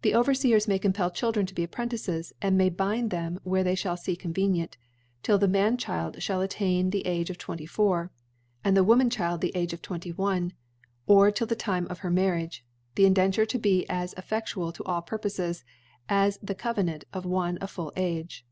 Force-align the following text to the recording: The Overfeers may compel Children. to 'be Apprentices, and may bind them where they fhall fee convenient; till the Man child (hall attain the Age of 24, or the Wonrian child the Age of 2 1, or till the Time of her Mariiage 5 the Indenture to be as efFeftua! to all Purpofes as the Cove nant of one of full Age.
The 0.00 0.10
Overfeers 0.12 0.66
may 0.66 0.80
compel 0.80 1.08
Children. 1.12 1.46
to 1.46 1.54
'be 1.54 1.62
Apprentices, 1.62 2.32
and 2.42 2.58
may 2.58 2.68
bind 2.68 3.12
them 3.12 3.38
where 3.44 3.62
they 3.62 3.76
fhall 3.76 3.96
fee 3.96 4.16
convenient; 4.16 4.76
till 5.22 5.38
the 5.38 5.46
Man 5.46 5.76
child 5.76 6.20
(hall 6.24 6.40
attain 6.40 6.90
the 6.90 7.06
Age 7.06 7.30
of 7.30 7.38
24, 7.38 8.10
or 8.64 8.70
the 8.72 8.82
Wonrian 8.82 9.08
child 9.08 9.40
the 9.40 9.52
Age 9.54 9.72
of 9.72 9.80
2 9.80 9.94
1, 10.16 10.52
or 11.06 11.30
till 11.30 11.46
the 11.46 11.54
Time 11.54 11.86
of 11.86 12.00
her 12.00 12.10
Mariiage 12.10 12.62
5 12.62 12.62
the 12.96 13.04
Indenture 13.06 13.46
to 13.46 13.58
be 13.60 13.86
as 13.88 14.14
efFeftua! 14.14 14.74
to 14.74 14.82
all 14.82 15.00
Purpofes 15.00 15.62
as 16.08 16.38
the 16.42 16.56
Cove 16.56 16.82
nant 16.84 17.04
of 17.12 17.24
one 17.24 17.56
of 17.58 17.70
full 17.70 17.92
Age. 17.94 18.44